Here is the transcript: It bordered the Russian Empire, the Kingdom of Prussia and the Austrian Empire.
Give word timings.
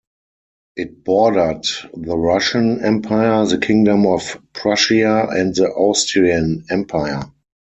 It 0.75 1.03
bordered 1.03 1.63
the 1.93 2.17
Russian 2.17 2.83
Empire, 2.83 3.45
the 3.45 3.59
Kingdom 3.59 4.07
of 4.07 4.41
Prussia 4.51 5.27
and 5.29 5.53
the 5.53 5.67
Austrian 5.69 6.65
Empire. 6.71 7.31